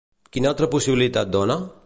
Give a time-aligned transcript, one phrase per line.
[0.37, 1.61] Quina altra possibilitat dona?